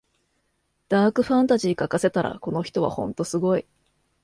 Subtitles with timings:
[0.89, 3.67] ダークファンタジー書かせたらこの人はほんとすごい